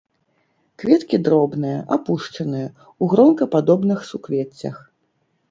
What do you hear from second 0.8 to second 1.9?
Кветкі дробныя,